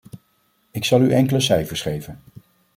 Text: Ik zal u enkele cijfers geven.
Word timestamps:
Ik 0.71 0.85
zal 0.85 1.01
u 1.01 1.11
enkele 1.11 1.39
cijfers 1.39 1.81
geven. 1.81 2.19